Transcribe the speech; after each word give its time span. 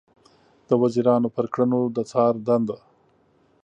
د 0.67 0.71
وزیرانو 0.81 1.27
پر 1.35 1.45
کړنو 1.53 1.79
د 1.95 1.97
څار 2.11 2.33
دنده 2.47 2.77